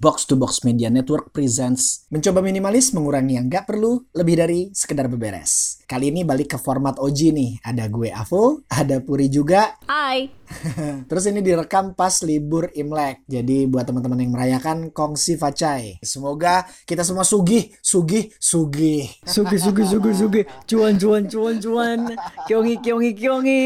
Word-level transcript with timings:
Box 0.00 0.24
to 0.24 0.32
Box 0.40 0.64
Media 0.64 0.88
Network 0.88 1.28
presents 1.28 2.08
Mencoba 2.08 2.40
minimalis 2.40 2.96
mengurangi 2.96 3.36
yang 3.36 3.52
gak 3.52 3.68
perlu 3.68 4.00
Lebih 4.16 4.40
dari 4.40 4.60
sekedar 4.72 5.12
beberes. 5.12 5.76
Kali 5.84 6.08
ini 6.08 6.24
balik 6.24 6.56
ke 6.56 6.58
format 6.58 6.96
OG 6.96 7.20
nih. 7.36 7.52
Ada 7.60 7.84
gue 7.92 8.08
Avo, 8.08 8.64
ada 8.72 8.96
Puri 9.04 9.28
juga. 9.28 9.76
Hai. 9.84 10.32
Terus 11.10 11.24
ini 11.28 11.40
direkam 11.40 11.94
pas 11.96 12.22
libur 12.24 12.70
Imlek. 12.72 13.24
Jadi 13.28 13.66
buat 13.66 13.84
teman-teman 13.86 14.20
yang 14.20 14.32
merayakan 14.34 14.92
Kongsi 14.92 15.36
Facai. 15.36 15.98
Semoga 16.04 16.64
kita 16.84 17.02
semua 17.02 17.26
sugih, 17.26 17.72
sugih, 17.80 18.30
sugih. 18.38 19.08
Sugi 19.26 19.56
sugi 19.58 19.84
sugi 19.86 20.12
sugi 20.12 20.42
cuan 20.68 20.94
cuan 20.98 21.22
cuan 21.28 21.56
cuan. 21.60 22.00
Kiongi 22.48 22.76
kiongi 22.80 23.10
kiongi. 23.16 23.64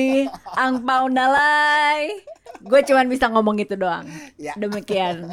Angpau 0.56 1.10
nalai. 1.10 2.12
Gue 2.62 2.80
cuman 2.82 3.06
bisa 3.06 3.28
ngomong 3.28 3.56
itu 3.60 3.76
doang. 3.76 4.06
Ya. 4.40 4.56
demikian. 4.56 5.28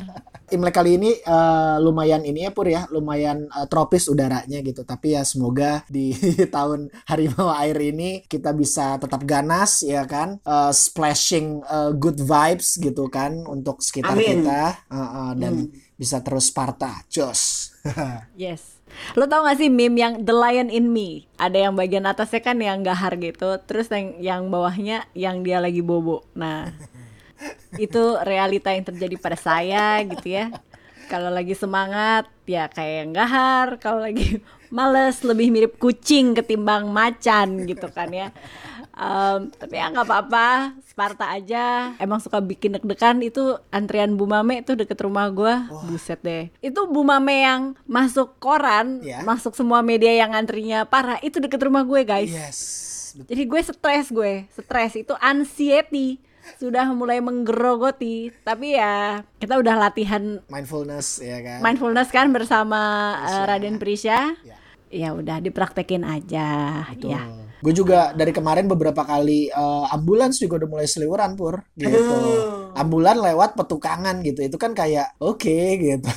Imlek 0.52 0.76
kali 0.76 1.02
ini 1.02 1.18
eh, 1.18 1.78
lumayan 1.82 2.22
ini 2.22 2.46
ya 2.46 2.52
Pur 2.54 2.68
ya, 2.70 2.86
lumayan 2.94 3.48
eh, 3.50 3.68
tropis 3.72 4.06
udaranya 4.12 4.60
gitu. 4.62 4.86
Tapi 4.86 5.18
ya 5.18 5.24
semoga 5.26 5.82
di 5.88 6.14
tahun 6.56 6.92
harimau 7.08 7.50
air 7.58 7.78
ini 7.80 8.22
kita 8.28 8.52
bisa 8.54 9.00
tetap 9.02 9.24
ganas 9.24 9.82
ya 9.82 10.04
kan, 10.06 10.38
Eh, 10.44 10.72
splashing 10.76 11.43
eh, 11.64 11.92
good 11.98 12.20
vibes 12.20 12.80
gitu 12.80 13.08
kan 13.12 13.44
untuk 13.48 13.82
sekitar 13.84 14.16
Amin. 14.16 14.44
kita 14.44 14.64
Eh, 14.90 14.98
eh, 14.98 15.32
dan 15.40 15.54
bisa 15.98 16.20
terus 16.20 16.50
Sparta, 16.52 17.06
jos. 17.08 17.74
yes. 18.38 18.84
Lo 19.18 19.26
tau 19.26 19.42
gak 19.46 19.58
sih 19.58 19.74
meme 19.74 19.98
yang 19.98 20.14
The 20.22 20.36
Lion 20.36 20.70
in 20.70 20.94
Me? 20.94 21.26
Ada 21.42 21.70
yang 21.70 21.74
bagian 21.74 22.06
atasnya 22.06 22.42
kan 22.46 22.62
yang 22.62 22.86
gahar 22.86 23.18
gitu 23.18 23.58
terus 23.66 23.90
yang 23.90 24.22
yang 24.22 24.42
bawahnya 24.54 25.10
yang 25.18 25.42
dia 25.42 25.58
lagi 25.58 25.82
bobo. 25.82 26.22
Nah 26.38 26.70
itu 27.86 28.04
realita 28.22 28.70
yang 28.70 28.86
terjadi 28.86 29.16
pada 29.18 29.38
saya 29.38 29.98
gitu 30.06 30.38
ya. 30.38 30.54
Kalau 31.10 31.34
lagi 31.34 31.58
semangat 31.58 32.30
ya 32.46 32.70
kayak 32.70 32.96
yang 33.06 33.12
gahar. 33.18 33.68
Kalau 33.82 34.06
lagi 34.06 34.40
males 34.78 35.22
lebih 35.22 35.50
mirip 35.54 35.74
kucing 35.78 36.38
ketimbang 36.38 36.90
macan 36.90 37.66
gitu 37.70 37.90
kan 37.94 38.10
ya 38.10 38.30
Em, 38.94 39.50
tapi 39.50 39.74
ya 39.74 39.90
nggak 39.90 40.06
apa-apa 40.06 40.48
Sparta 40.84 41.26
aja 41.28 41.98
emang 41.98 42.18
suka 42.18 42.38
bikin 42.38 42.74
deg-degan 42.74 43.20
itu 43.20 43.42
antrian 43.68 44.14
Bu 44.14 44.24
Mame 44.24 44.62
itu 44.62 44.74
deket 44.74 45.02
rumah 45.02 45.28
gua 45.28 45.66
buset 45.84 46.22
deh 46.22 46.54
itu 46.60 46.78
Bu 46.86 47.02
Mame 47.02 47.42
yang 47.42 47.62
masuk 47.84 48.38
koran 48.38 49.02
Ya. 49.02 49.20
masuk 49.22 49.54
semua 49.54 49.82
media 49.82 50.14
yang 50.14 50.32
antrinya 50.32 50.86
parah 50.86 51.18
itu 51.20 51.38
deket 51.38 51.58
rumah 51.60 51.82
gue 51.82 52.02
guys 52.04 52.30
Yes. 52.30 52.60
jadi 53.20 53.44
gue 53.44 53.62
stres 53.64 54.08
gue, 54.08 54.46
stres 54.52 54.94
itu 54.96 55.14
anxiety 55.18 56.22
sudah 56.54 56.92
mulai 56.92 57.18
menggerogoti. 57.18 58.28
Tapi 58.44 58.76
ya 58.76 59.24
kita 59.38 59.56
udah 59.56 59.80
latihan 59.80 60.44
Mindfulness 60.48 61.18
ya 61.18 61.40
kan. 61.40 61.60
mindfulness 61.62 62.10
kan 62.10 62.30
bersama 62.30 62.82
uh, 63.18 63.48
Raden 63.48 63.80
Prisya. 63.80 64.36
Ya. 64.44 64.58
Ya 64.92 65.10
udah 65.10 65.40
dipraktekin 65.40 66.04
aja 66.04 66.84
Betul. 66.92 67.16
ya. 67.16 67.22
Gue 67.64 67.72
juga 67.72 68.12
dari 68.12 68.36
kemarin 68.36 68.68
beberapa 68.68 69.08
kali 69.08 69.48
eh, 69.48 69.86
ambulans 69.96 70.36
juga 70.36 70.60
udah 70.60 70.70
mulai 70.70 70.88
seliweran 70.88 71.40
pur 71.40 71.64
gitu. 71.80 71.96
Ambulan 72.74 73.22
lewat 73.22 73.56
petukangan 73.56 74.20
gitu. 74.26 74.44
Itu 74.46 74.58
kan 74.58 74.74
kayak 74.74 75.18
oke 75.22 75.58
gitu. 75.80 76.10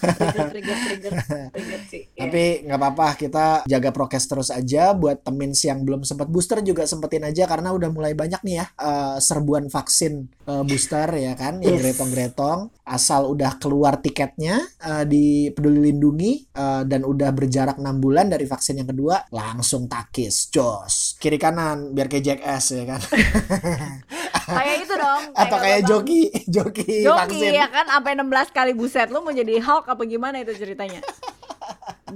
trigger 0.00 0.46
trigger 0.50 0.76
trigger 0.76 1.12
trigger 1.54 1.80
sih. 1.88 2.02
Ya. 2.16 2.26
Tapi 2.26 2.66
nggak 2.66 2.78
apa-apa 2.80 3.08
kita 3.16 3.46
jaga 3.68 3.90
prokes 3.92 4.24
terus 4.26 4.48
aja 4.50 4.92
buat 4.96 5.20
temins 5.22 5.60
yang 5.64 5.84
belum 5.84 6.02
sempat 6.02 6.28
booster 6.30 6.60
juga 6.64 6.88
sempetin 6.88 7.24
aja 7.26 7.44
karena 7.44 7.72
udah 7.72 7.90
mulai 7.92 8.12
banyak 8.16 8.40
nih 8.42 8.54
ya 8.62 8.66
eh, 8.80 9.16
serbuan 9.20 9.68
vaksin 9.68 10.26
eh, 10.48 10.62
booster 10.64 11.08
ya 11.16 11.32
kan 11.36 11.60
yang 11.60 11.76
gretong-gretong 11.78 12.72
asal 12.86 13.34
udah 13.34 13.58
keluar 13.58 13.98
tiketnya 13.98 14.62
eh, 14.80 15.04
di 15.04 15.50
Peduli 15.50 15.90
Lindungi 15.90 16.46
eh, 16.50 16.82
dan 16.86 17.02
udah 17.02 17.30
berjarak 17.34 17.76
6 17.76 17.86
bulan 17.98 18.30
dari 18.30 18.46
vaksin 18.46 18.80
yang 18.80 18.88
kedua 18.88 19.26
langsung 19.34 19.90
takis 19.90 20.48
jos 20.48 21.18
kiri 21.18 21.36
kanan 21.36 21.92
biar 21.92 22.06
kayak 22.06 22.24
jackass 22.24 22.72
ya 22.72 22.84
kan 22.86 23.00
Kayak 24.46 24.76
itu 24.80 24.94
dong. 24.94 25.22
kayak 25.34 25.80
Bang 25.82 25.88
joki 25.88 26.22
joki, 26.54 27.02
Joki 27.02 27.20
vaksin 27.34 27.52
ya 27.52 27.66
kan 27.66 27.86
sampai 27.86 28.14
16 28.14 28.26
kali 28.50 28.72
buset 28.72 29.10
lu 29.10 29.20
mau 29.20 29.30
jadi 29.30 29.58
Hulk 29.58 29.84
apa 29.86 30.02
gimana 30.02 30.38
itu 30.38 30.54
ceritanya? 30.54 31.02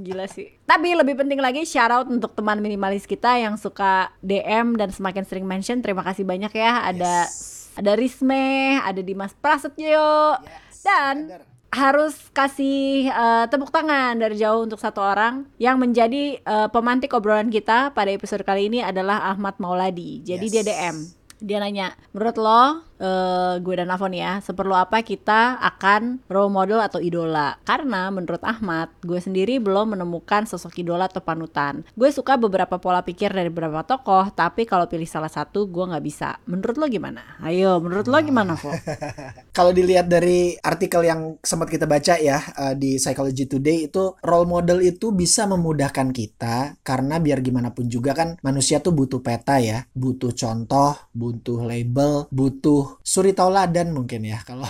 Gila 0.00 0.24
sih. 0.24 0.48
Tapi 0.64 0.94
lebih 0.94 1.12
penting 1.14 1.36
lagi 1.36 1.66
shout 1.66 1.90
out 1.90 2.06
untuk 2.06 2.32
teman 2.32 2.58
minimalis 2.58 3.04
kita 3.04 3.36
yang 3.36 3.54
suka 3.54 4.14
DM 4.20 4.72
dan 4.74 4.88
semakin 4.88 5.22
sering 5.22 5.44
mention. 5.44 5.82
Terima 5.82 6.00
kasih 6.00 6.22
banyak 6.22 6.48
ya. 6.50 6.86
Ada 6.86 7.26
ada 7.74 7.92
Risme, 7.94 8.78
ada 8.78 9.00
Dimas 9.00 9.34
Prasetyo 9.34 10.38
dan 10.80 11.28
bener. 11.28 11.42
harus 11.70 12.16
kasih 12.30 13.06
eh, 13.06 13.44
tepuk 13.46 13.68
tangan 13.68 14.16
dari 14.16 14.34
jauh 14.34 14.64
untuk 14.64 14.78
satu 14.78 15.02
orang 15.02 15.46
yang 15.56 15.76
menjadi 15.76 16.38
eh, 16.38 16.68
pemantik 16.68 17.12
obrolan 17.12 17.46
kita 17.46 17.90
pada 17.90 18.08
episode 18.08 18.42
kali 18.42 18.66
ini 18.66 18.80
adalah 18.80 19.28
Ahmad 19.28 19.58
Mauladi. 19.58 20.22
Jadi 20.22 20.46
Yes. 20.46 20.54
dia 20.54 20.64
DM. 20.64 20.96
Dia 21.40 21.56
nanya, 21.56 21.96
menurut 22.12 22.36
lo, 22.36 22.62
eh, 23.00 23.54
gue 23.58 23.74
dan 23.74 23.88
Avon 23.88 24.12
ya, 24.12 24.44
seperlu 24.44 24.76
apa 24.76 25.00
kita 25.00 25.56
akan 25.58 26.20
role 26.28 26.52
model 26.52 26.84
atau 26.84 27.00
idola? 27.00 27.56
Karena 27.64 28.12
menurut 28.12 28.44
Ahmad, 28.44 28.92
gue 29.00 29.16
sendiri 29.16 29.56
belum 29.56 29.96
menemukan 29.96 30.44
sosok 30.44 30.76
idola 30.84 31.08
atau 31.08 31.24
panutan. 31.24 31.82
Gue 31.96 32.12
suka 32.12 32.36
beberapa 32.36 32.76
pola 32.76 33.00
pikir 33.00 33.32
dari 33.32 33.48
beberapa 33.48 33.80
tokoh, 33.82 34.28
tapi 34.36 34.68
kalau 34.68 34.84
pilih 34.84 35.08
salah 35.08 35.32
satu, 35.32 35.64
gue 35.66 35.84
nggak 35.88 36.04
bisa. 36.04 36.36
Menurut 36.44 36.76
lo 36.76 36.86
gimana? 36.86 37.40
Ayo, 37.40 37.80
menurut 37.80 38.04
lo 38.04 38.20
gimana, 38.20 38.54
Vo? 38.60 38.70
Kalau 39.56 39.72
dilihat 39.72 40.06
dari 40.06 40.54
artikel 40.60 41.02
yang 41.08 41.40
sempat 41.40 41.72
kita 41.72 41.88
baca 41.88 42.20
ya 42.20 42.38
eh, 42.38 42.74
di 42.76 43.00
Psychology 43.00 43.48
Today 43.48 43.88
itu 43.88 44.14
role 44.20 44.48
model 44.48 44.84
itu 44.84 45.10
bisa 45.14 45.48
memudahkan 45.48 46.12
kita 46.12 46.80
karena 46.84 47.16
biar 47.22 47.40
gimana 47.40 47.72
pun 47.72 47.88
juga 47.88 48.12
kan 48.12 48.36
manusia 48.44 48.82
tuh 48.82 48.92
butuh 48.92 49.22
peta 49.24 49.56
ya, 49.62 49.86
butuh 49.94 50.34
contoh, 50.34 50.94
butuh 51.14 51.64
label, 51.64 52.26
butuh 52.28 52.89
suri 53.04 53.36
tauladan 53.36 53.94
mungkin 53.94 54.26
ya 54.26 54.42
kalau 54.42 54.66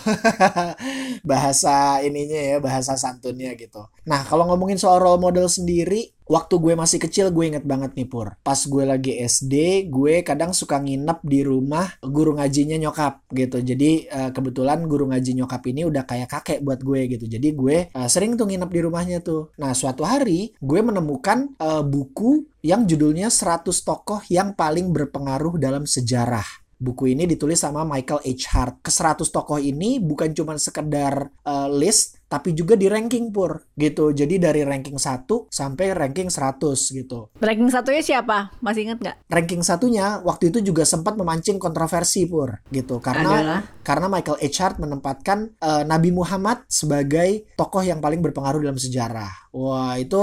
bahasa 1.31 2.01
ininya 2.05 2.41
ya, 2.41 2.57
bahasa 2.59 2.97
santunnya 2.97 3.57
gitu. 3.57 3.87
Nah, 4.09 4.25
kalau 4.27 4.49
ngomongin 4.49 4.81
soal 4.81 4.99
role 5.01 5.21
model 5.21 5.47
sendiri, 5.47 6.13
waktu 6.31 6.55
gue 6.63 6.75
masih 6.79 7.03
kecil 7.03 7.27
gue 7.35 7.45
inget 7.51 7.67
banget 7.67 7.99
nih 7.99 8.07
Pur. 8.07 8.39
Pas 8.47 8.57
gue 8.57 8.85
lagi 8.87 9.19
SD, 9.19 9.87
gue 9.91 10.23
kadang 10.23 10.55
suka 10.55 10.79
nginep 10.79 11.19
di 11.27 11.43
rumah 11.43 11.91
guru 12.01 12.39
ngajinya 12.39 12.79
nyokap 12.79 13.27
gitu. 13.35 13.59
Jadi 13.59 14.07
eh, 14.07 14.31
kebetulan 14.31 14.87
guru 14.87 15.11
ngaji 15.11 15.43
nyokap 15.43 15.63
ini 15.67 15.83
udah 15.85 16.07
kayak 16.07 16.31
kakek 16.31 16.63
buat 16.63 16.81
gue 16.81 17.01
gitu. 17.19 17.27
Jadi 17.27 17.49
gue 17.59 17.77
eh, 17.91 18.09
sering 18.09 18.39
tuh 18.39 18.47
nginep 18.47 18.71
di 18.71 18.81
rumahnya 18.87 19.19
tuh. 19.21 19.51
Nah, 19.59 19.75
suatu 19.75 20.07
hari 20.07 20.55
gue 20.63 20.81
menemukan 20.81 21.51
eh, 21.59 21.83
buku 21.83 22.47
yang 22.63 22.85
judulnya 22.85 23.33
100 23.33 23.67
tokoh 23.67 24.21
yang 24.29 24.53
paling 24.55 24.93
berpengaruh 24.93 25.57
dalam 25.57 25.89
sejarah. 25.89 26.60
Buku 26.81 27.13
ini 27.13 27.29
ditulis 27.29 27.61
sama 27.61 27.85
Michael 27.85 28.25
H. 28.25 28.45
Hart. 28.57 28.75
Ke 28.81 28.89
100 28.89 29.29
tokoh 29.29 29.61
ini 29.61 30.01
bukan 30.01 30.33
cuma 30.33 30.57
sekedar 30.57 31.29
eh, 31.45 31.69
list, 31.69 32.20
tapi 32.31 32.55
juga 32.55 32.79
di 32.79 32.87
ranking 32.87 33.35
pur 33.35 33.59
gitu. 33.75 34.15
Jadi 34.15 34.39
dari 34.39 34.63
ranking 34.63 34.95
1 34.95 35.51
sampai 35.51 35.91
ranking 35.91 36.31
100 36.31 36.79
gitu. 36.95 37.35
Ranking 37.43 37.67
satunya 37.75 37.99
siapa? 38.07 38.55
Masih 38.63 38.87
inget 38.87 39.03
nggak? 39.03 39.27
Ranking 39.27 39.67
satunya 39.67 40.23
waktu 40.23 40.55
itu 40.55 40.63
juga 40.63 40.87
sempat 40.87 41.19
memancing 41.19 41.59
kontroversi 41.59 42.31
pur 42.31 42.63
gitu 42.71 43.03
karena 43.03 43.31
Adalah? 43.35 43.61
karena 43.83 44.07
Michael 44.07 44.39
H. 44.39 44.57
Hart 44.63 44.77
menempatkan 44.79 45.59
eh, 45.59 45.83
Nabi 45.83 46.15
Muhammad 46.15 46.63
sebagai 46.71 47.51
tokoh 47.59 47.83
yang 47.83 47.99
paling 47.99 48.23
berpengaruh 48.23 48.63
dalam 48.63 48.79
sejarah. 48.79 49.51
Wah, 49.51 49.99
itu 49.99 50.23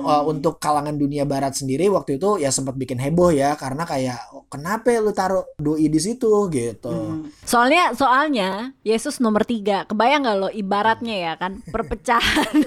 eh, 0.00 0.22
untuk 0.24 0.56
kalangan 0.56 0.96
dunia 0.96 1.28
barat 1.28 1.52
sendiri 1.52 1.92
waktu 1.92 2.16
itu 2.16 2.40
ya 2.40 2.48
sempat 2.48 2.72
bikin 2.80 2.96
heboh 2.96 3.28
ya 3.28 3.52
karena 3.60 3.84
kayak 3.84 4.16
"Oh, 4.32 4.48
kenapa 4.48 4.88
lu 4.96 5.12
taruh 5.12 5.44
doi 5.60 5.92
di 5.92 6.00
situ 6.00 6.48
gitu. 6.48 6.88
Hmm. 6.88 7.28
Soalnya 7.44 7.92
soalnya 7.92 8.72
Yesus 8.80 9.20
nomor 9.20 9.44
tiga. 9.44 9.84
Kebayang 9.84 10.24
nggak 10.24 10.36
lo 10.40 10.48
ibaratnya 10.48 11.16
ya 11.20 11.32
kan 11.42 11.58
perpecahan. 11.66 12.56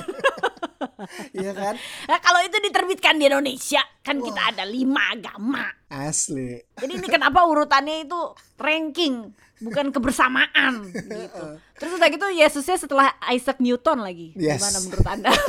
Iya 1.38 1.54
kan? 1.54 1.76
Nah, 2.10 2.18
kalau 2.18 2.40
itu 2.42 2.58
diterbitkan 2.60 3.20
di 3.20 3.30
Indonesia 3.30 3.82
kan 4.02 4.18
kita 4.20 4.54
ada 4.54 4.64
lima 4.66 5.14
agama. 5.14 5.66
Asli. 5.92 6.58
Jadi 6.82 6.92
ini 6.98 7.08
kenapa 7.08 7.46
urutannya 7.46 8.06
itu 8.10 8.20
ranking 8.58 9.30
bukan 9.62 9.94
kebersamaan 9.94 10.90
gitu. 10.96 11.46
Terus 11.78 11.92
udah 12.00 12.10
gitu 12.10 12.28
Yesusnya 12.32 12.78
setelah 12.80 13.08
Isaac 13.30 13.62
Newton 13.62 14.02
lagi. 14.02 14.34
Yes. 14.36 14.60
Gimana 14.62 14.78
menurut 14.88 15.08
anda? 15.08 15.32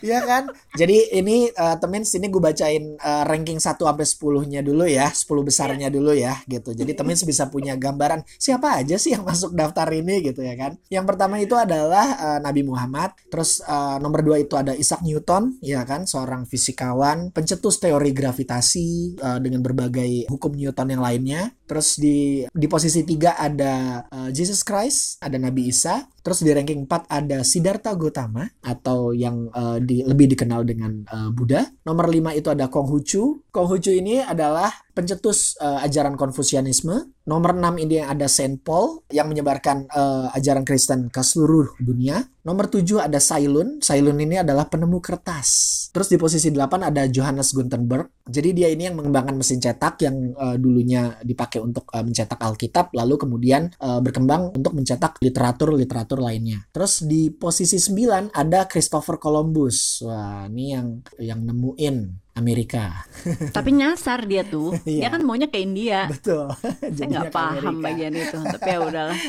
Iya 0.00 0.20
kan? 0.24 0.42
Jadi 0.76 1.12
ini 1.16 1.48
uh, 1.52 1.76
temen 1.76 2.02
sini 2.04 2.32
gue 2.32 2.40
bacain 2.40 2.96
uh, 2.96 3.24
ranking 3.28 3.60
1 3.60 3.76
sampai 3.76 4.06
10-nya 4.06 4.60
dulu 4.64 4.84
ya, 4.88 5.08
10 5.12 5.28
besarnya 5.44 5.88
dulu 5.92 6.12
ya 6.16 6.40
gitu. 6.48 6.72
Jadi 6.72 6.92
temen 6.96 7.14
bisa 7.30 7.46
punya 7.52 7.76
gambaran 7.76 8.24
siapa 8.40 8.80
aja 8.80 8.96
sih 8.96 9.14
yang 9.14 9.22
masuk 9.22 9.52
daftar 9.52 9.86
ini 9.92 10.24
gitu 10.24 10.40
ya 10.40 10.56
kan. 10.56 10.76
Yang 10.88 11.04
pertama 11.14 11.36
itu 11.38 11.54
adalah 11.54 12.06
uh, 12.16 12.38
Nabi 12.40 12.64
Muhammad, 12.64 13.14
terus 13.28 13.60
uh, 13.64 14.00
nomor 14.00 14.24
2 14.24 14.46
itu 14.48 14.54
ada 14.56 14.72
Isaac 14.74 15.04
Newton 15.04 15.60
ya 15.60 15.84
kan, 15.84 16.08
seorang 16.08 16.48
fisikawan, 16.48 17.30
pencetus 17.30 17.78
teori 17.78 18.10
gravitasi 18.16 19.20
uh, 19.20 19.38
dengan 19.38 19.60
berbagai 19.60 20.26
hukum 20.32 20.56
Newton 20.56 20.96
yang 20.96 21.02
lainnya. 21.04 21.52
Terus 21.70 22.02
di 22.02 22.42
di 22.50 22.66
posisi 22.66 23.06
tiga 23.06 23.38
ada 23.38 24.02
uh, 24.10 24.26
Jesus 24.34 24.66
Christ, 24.66 25.22
ada 25.22 25.38
Nabi 25.38 25.70
Isa. 25.70 26.02
Terus 26.18 26.42
di 26.42 26.50
ranking 26.50 26.84
4 26.84 27.06
ada 27.06 27.46
Siddhartha 27.46 27.94
Gautama 27.94 28.44
atau 28.60 29.14
yang 29.14 29.48
uh, 29.54 29.78
di, 29.78 30.02
lebih 30.02 30.34
dikenal 30.34 30.66
dengan 30.66 31.06
uh, 31.06 31.30
Buddha. 31.30 31.62
Nomor 31.86 32.10
5 32.10 32.34
itu 32.42 32.50
ada 32.50 32.66
Konghucu. 32.66 33.46
Konghucu 33.54 33.94
ini 33.94 34.18
adalah 34.18 34.68
pencetus 35.00 35.56
uh, 35.56 35.80
ajaran 35.80 36.20
Konfusianisme. 36.20 37.16
Nomor 37.24 37.56
6 37.56 37.84
ini 37.84 38.02
ada 38.02 38.26
Saint 38.26 38.58
Paul 38.60 39.06
yang 39.08 39.30
menyebarkan 39.30 39.88
uh, 39.88 40.34
ajaran 40.36 40.66
Kristen 40.66 41.08
ke 41.08 41.24
seluruh 41.24 41.78
dunia. 41.80 42.20
Nomor 42.44 42.68
7 42.68 42.84
ada 43.00 43.20
Sailun. 43.20 43.80
Sailun 43.80 44.16
ini 44.20 44.40
adalah 44.40 44.66
penemu 44.66 44.98
kertas. 44.98 45.48
Terus 45.94 46.08
di 46.10 46.16
posisi 46.18 46.48
8 46.50 46.90
ada 46.90 47.06
Johannes 47.06 47.52
Gutenberg. 47.54 48.08
Jadi 48.26 48.56
dia 48.56 48.68
ini 48.72 48.88
yang 48.88 48.96
mengembangkan 48.98 49.36
mesin 49.36 49.62
cetak 49.62 50.00
yang 50.04 50.16
uh, 50.36 50.56
dulunya 50.58 51.16
dipakai 51.22 51.62
untuk 51.62 51.88
uh, 51.92 52.02
mencetak 52.02 52.40
Alkitab 52.40 52.92
lalu 52.96 53.14
kemudian 53.20 53.70
uh, 53.78 54.02
berkembang 54.02 54.52
untuk 54.52 54.74
mencetak 54.74 55.20
literatur-literatur 55.22 55.80
literatur 55.80 56.18
lainnya. 56.20 56.58
Terus 56.74 57.06
di 57.06 57.30
posisi 57.30 57.78
9 57.78 58.34
ada 58.34 58.66
Christopher 58.66 59.16
Columbus. 59.22 60.02
Wah, 60.02 60.48
ini 60.50 60.74
yang 60.74 60.86
yang 61.20 61.40
nemuin 61.46 62.29
Amerika. 62.40 63.04
Tapi 63.52 63.70
nyasar 63.76 64.24
dia 64.24 64.42
tuh. 64.42 64.72
dia 64.88 65.12
kan 65.12 65.20
maunya 65.20 65.46
ke 65.52 65.60
India. 65.60 66.08
Betul. 66.08 66.48
Saya 66.96 67.06
nggak 67.06 67.32
paham 67.32 67.84
bagian 67.84 68.16
itu. 68.16 68.40
Tapi 68.40 68.64
ya 68.64 68.78
udahlah. 68.80 69.20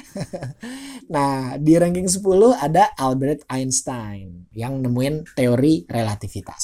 nah, 1.13 1.59
di 1.59 1.73
ranking 1.75 2.07
10 2.07 2.23
ada 2.55 2.95
Albert 2.95 3.43
Einstein 3.51 4.47
yang 4.55 4.79
nemuin 4.83 5.35
teori 5.35 5.87
relativitas. 5.87 6.63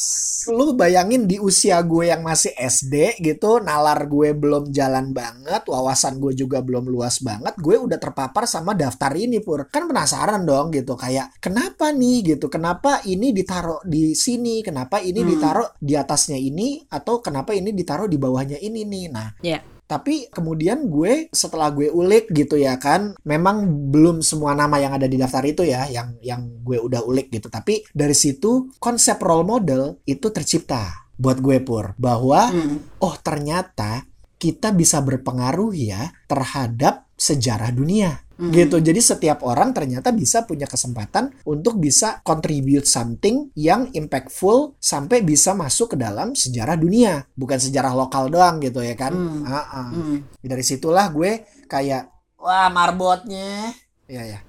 Lu 0.52 0.76
bayangin 0.76 1.28
di 1.28 1.40
usia 1.40 1.80
gue 1.84 2.12
yang 2.12 2.24
masih 2.24 2.52
SD 2.56 3.20
gitu, 3.24 3.64
nalar 3.64 4.08
gue 4.08 4.36
belum 4.36 4.72
jalan 4.72 5.16
banget, 5.16 5.64
wawasan 5.68 6.20
gue 6.20 6.36
juga 6.36 6.60
belum 6.60 6.88
luas 6.88 7.24
banget, 7.24 7.56
gue 7.56 7.76
udah 7.80 7.96
terpapar 8.00 8.44
sama 8.44 8.76
daftar 8.76 9.16
ini 9.16 9.40
pur. 9.40 9.68
Kan 9.72 9.88
penasaran 9.88 10.44
dong 10.44 10.72
gitu 10.76 11.00
kayak 11.00 11.40
kenapa 11.40 11.96
nih 11.96 12.36
gitu, 12.36 12.52
kenapa 12.52 13.04
ini 13.08 13.32
ditaruh 13.32 13.84
di 13.88 14.12
sini, 14.12 14.60
kenapa 14.60 15.00
ini 15.00 15.24
hmm. 15.24 15.30
ditaruh 15.32 15.70
di 15.80 15.96
atasnya 15.96 16.37
ini 16.38 16.86
atau 16.88 17.20
kenapa 17.20 17.52
ini 17.58 17.74
ditaruh 17.74 18.08
di 18.08 18.16
bawahnya 18.22 18.62
ini 18.62 18.86
nih. 18.86 19.06
Nah, 19.10 19.30
yeah. 19.42 19.62
Tapi 19.88 20.28
kemudian 20.28 20.92
gue 20.92 21.32
setelah 21.32 21.72
gue 21.72 21.88
ulik 21.88 22.28
gitu 22.36 22.60
ya 22.60 22.76
kan, 22.76 23.16
memang 23.24 23.88
belum 23.88 24.20
semua 24.20 24.52
nama 24.52 24.76
yang 24.84 24.92
ada 24.92 25.08
di 25.08 25.16
daftar 25.16 25.48
itu 25.48 25.64
ya 25.64 25.88
yang 25.88 26.20
yang 26.20 26.60
gue 26.60 26.76
udah 26.76 27.08
ulik 27.08 27.32
gitu. 27.32 27.48
Tapi 27.48 27.88
dari 27.96 28.12
situ 28.12 28.68
konsep 28.84 29.16
role 29.24 29.48
model 29.48 30.04
itu 30.04 30.28
tercipta 30.28 31.08
buat 31.16 31.40
gue 31.40 31.64
pur 31.64 31.96
bahwa 31.98 32.52
hmm. 32.52 33.00
oh 33.00 33.16
ternyata 33.24 34.06
kita 34.38 34.70
bisa 34.76 35.02
berpengaruh 35.02 35.74
ya 35.74 36.14
terhadap 36.30 37.07
sejarah 37.18 37.74
dunia 37.74 38.22
hmm 38.38 38.54
gitu. 38.54 38.78
Jadi 38.78 39.02
setiap 39.02 39.42
orang 39.50 39.74
ternyata 39.74 40.14
bisa 40.14 40.46
punya 40.46 40.70
kesempatan 40.70 41.34
untuk 41.50 41.82
bisa 41.82 42.22
contribute 42.22 42.86
something 42.86 43.50
yang 43.58 43.90
impactful 43.98 44.78
sampai 44.78 45.26
bisa 45.26 45.58
masuk 45.58 45.98
ke 45.98 45.98
dalam 45.98 46.38
sejarah 46.38 46.78
dunia, 46.78 47.26
bukan 47.34 47.58
sejarah 47.58 47.98
lokal 47.98 48.30
doang 48.30 48.62
gitu 48.62 48.86
ya 48.86 48.94
kan. 48.94 49.10
Mm. 49.18 49.42
Uh-uh. 49.42 49.88
Mm. 49.90 50.18
Dari 50.46 50.64
situlah 50.64 51.10
gue 51.10 51.50
kayak 51.66 52.14
wah 52.38 52.70
marbotnya. 52.70 53.74
Ya 54.06 54.22
ya. 54.24 54.40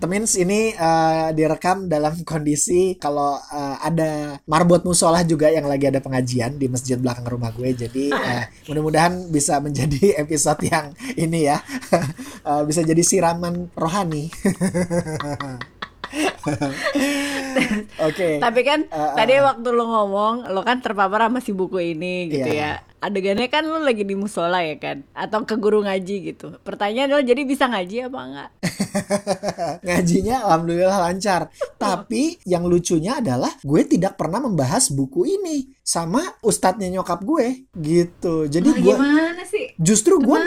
Temins 0.00 0.32
ini 0.40 0.72
uh, 0.72 1.28
direkam 1.36 1.84
dalam 1.84 2.16
kondisi 2.30 2.96
kalau 2.96 3.36
uh, 3.36 3.76
ada 3.84 4.40
marbot 4.48 4.80
musola 4.82 5.20
juga 5.22 5.52
yang 5.52 5.68
lagi 5.68 5.92
ada 5.92 6.00
pengajian 6.00 6.56
di 6.56 6.66
masjid 6.72 6.96
belakang 6.96 7.28
rumah 7.28 7.52
gue. 7.52 7.76
Jadi 7.76 8.08
uh, 8.08 8.44
mudah-mudahan 8.72 9.28
bisa 9.28 9.60
menjadi 9.60 10.14
episode 10.24 10.64
yang 10.64 10.96
ini 11.14 11.52
ya. 11.52 11.60
uh, 12.48 12.64
bisa 12.68 12.80
jadi 12.80 13.04
siraman 13.04 13.68
rohani. 13.76 14.32
Oke. 16.50 16.72
okay. 18.00 18.34
Tapi 18.40 18.60
kan 18.64 18.88
uh, 18.88 19.12
uh, 19.12 19.14
tadi 19.14 19.36
waktu 19.36 19.68
lo 19.68 19.84
ngomong, 19.84 20.48
lo 20.48 20.64
kan 20.64 20.80
terpapar 20.80 21.28
sama 21.28 21.44
si 21.44 21.52
buku 21.52 21.78
ini 21.92 22.32
gitu 22.32 22.50
yeah. 22.50 22.80
ya 22.80 22.89
adegannya 23.00 23.48
kan 23.48 23.64
lu 23.64 23.80
lagi 23.80 24.04
di 24.04 24.12
musola 24.12 24.60
ya 24.60 24.76
kan? 24.76 25.02
Atau 25.16 25.48
ke 25.48 25.56
guru 25.56 25.80
ngaji 25.80 26.32
gitu. 26.32 26.60
Pertanyaan 26.60 27.10
adalah 27.10 27.24
jadi 27.24 27.42
bisa 27.48 27.64
ngaji 27.66 27.96
apa 28.06 28.18
enggak? 28.20 28.50
Ngajinya 29.88 30.36
alhamdulillah 30.44 30.98
lancar. 31.08 31.48
Tapi 31.80 32.38
yang 32.44 32.68
lucunya 32.68 33.18
adalah 33.18 33.50
gue 33.64 33.82
tidak 33.88 34.20
pernah 34.20 34.44
membahas 34.44 34.92
buku 34.92 35.26
ini 35.40 35.72
sama 35.80 36.22
ustadznya 36.44 36.92
nyokap 36.92 37.24
gue 37.24 37.66
gitu. 37.80 38.46
Jadi 38.46 38.68
nah, 38.68 38.78
gue 38.78 38.94
gimana 38.94 39.42
sih? 39.48 39.74
justru 39.80 40.20
gue 40.20 40.38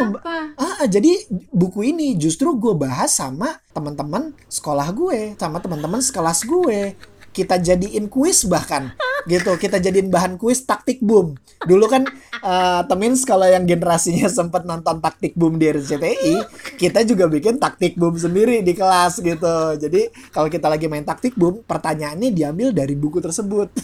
ah 0.55 0.85
jadi 0.85 1.11
buku 1.51 1.91
ini 1.91 2.15
justru 2.15 2.53
gue 2.55 2.77
bahas 2.77 3.11
sama 3.11 3.59
teman-teman 3.73 4.31
sekolah 4.47 4.88
gue 4.94 5.19
sama 5.35 5.57
teman-teman 5.59 6.00
sekelas 6.00 6.45
gue. 6.45 6.94
Kita 7.33 7.57
jadiin 7.57 8.13
kuis 8.13 8.45
bahkan 8.45 8.94
gitu. 9.30 9.56
Kita 9.56 9.80
jadiin 9.80 10.10
bahan 10.12 10.36
kuis 10.36 10.64
taktik 10.64 11.00
boom. 11.00 11.36
Dulu 11.64 11.86
kan 11.88 12.04
uh, 12.44 12.81
temins 12.88 13.24
kalau 13.24 13.48
yang 13.48 13.64
generasinya 13.64 14.28
sempat 14.38 14.68
nonton 14.68 15.00
taktik 15.00 15.34
boom 15.38 15.56
di 15.58 15.72
RCTI 15.72 16.36
kita 16.75 17.08
juga 17.08 17.31
bikin 17.31 17.58
taktik 17.62 17.96
boom 17.96 18.16
sendiri 18.20 18.62
di 18.62 18.74
kelas 18.75 19.24
gitu. 19.24 19.56
Jadi 19.80 20.12
kalau 20.34 20.48
kita 20.52 20.68
lagi 20.68 20.86
main 20.92 21.06
taktik 21.06 21.36
boom 21.40 21.64
pertanyaannya 21.64 22.30
diambil 22.34 22.75
dari 22.75 22.96
buku 22.98 23.20
tersebut. 23.24 23.70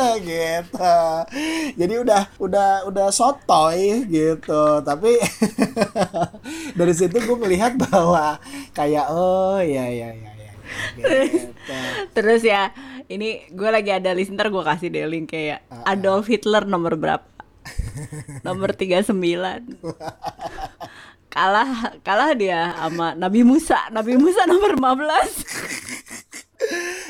Gitu. 0.00 0.96
Jadi 1.76 1.94
udah 2.00 2.32
udah 2.40 2.88
udah 2.88 3.12
sotoy 3.12 4.08
gitu. 4.08 4.80
Tapi 4.80 5.20
dari 6.78 6.94
situ 6.96 7.20
gue 7.20 7.36
melihat 7.36 7.76
bahwa 7.76 8.40
kayak 8.72 9.12
oh 9.12 9.60
ya 9.60 9.84
ya 9.92 10.08
ya 10.16 10.30
Gitu. 10.96 11.76
Terus 12.16 12.40
ya, 12.42 12.70
ini 13.10 13.42
gue 13.50 13.70
lagi 13.70 13.90
ada 13.90 14.14
list 14.14 14.30
ntar 14.30 14.54
gue 14.54 14.62
kasih 14.62 14.88
deh 14.94 15.02
link 15.10 15.34
kayak 15.34 15.66
uh, 15.66 15.82
uh. 15.82 15.92
Adolf 15.92 16.30
Hitler 16.30 16.62
nomor 16.62 16.94
berapa? 16.94 17.26
nomor 18.46 18.72
39 18.72 19.10
kalah 21.30 22.00
kalah 22.02 22.32
dia 22.34 22.74
sama 22.74 23.12
Nabi 23.14 23.44
Musa 23.46 23.78
Nabi 23.92 24.16
Musa 24.16 24.48
nomor 24.48 24.74
15 24.74 25.89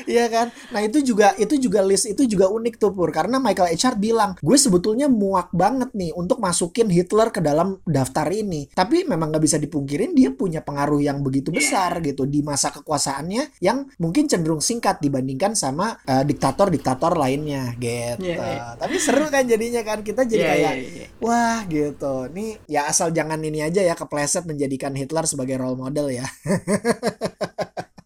Iya 0.05 0.25
kan? 0.27 0.47
Nah 0.73 0.81
itu 0.83 1.01
juga 1.01 1.33
itu 1.37 1.57
juga 1.57 1.79
list 1.85 2.09
itu 2.09 2.25
juga 2.25 2.49
unik 2.49 2.75
tuh 2.77 2.91
Pur 2.91 3.09
karena 3.09 3.37
Michael 3.37 3.73
Echard 3.73 3.97
bilang 3.97 4.35
gue 4.39 4.57
sebetulnya 4.57 5.07
muak 5.07 5.53
banget 5.53 5.93
nih 5.95 6.11
untuk 6.13 6.41
masukin 6.41 6.89
Hitler 6.91 7.29
ke 7.29 7.39
dalam 7.39 7.79
daftar 7.87 8.27
ini. 8.29 8.67
Tapi 8.71 9.05
memang 9.05 9.31
nggak 9.31 9.43
bisa 9.43 9.57
dipungkirin 9.61 10.13
dia 10.13 10.33
punya 10.33 10.61
pengaruh 10.61 10.99
yang 11.01 11.23
begitu 11.23 11.49
besar 11.53 11.99
gitu 12.03 12.25
di 12.25 12.41
masa 12.41 12.73
kekuasaannya 12.73 13.61
yang 13.63 13.87
mungkin 13.97 14.27
cenderung 14.27 14.61
singkat 14.61 14.99
dibandingkan 14.99 15.53
sama 15.53 15.97
uh, 16.05 16.23
diktator-diktator 16.25 17.15
lainnya 17.15 17.73
gitu. 17.77 18.31
Yeah, 18.31 18.39
yeah. 18.39 18.73
Tapi 18.77 18.95
seru 19.01 19.27
kan 19.27 19.47
jadinya 19.47 19.81
kan 19.81 20.05
kita 20.05 20.27
jadi 20.27 20.41
yeah, 20.41 20.51
kayak 20.53 20.73
yeah, 20.73 20.95
yeah. 21.05 21.09
wah 21.23 21.59
gitu. 21.67 22.15
Nih 22.31 22.59
ya 22.67 22.87
asal 22.89 23.13
jangan 23.13 23.41
ini 23.41 23.65
aja 23.65 23.81
ya 23.81 23.93
kepleset 23.97 24.45
menjadikan 24.45 24.93
Hitler 24.93 25.25
sebagai 25.25 25.57
role 25.57 25.77
model 25.77 26.11
ya. 26.11 26.25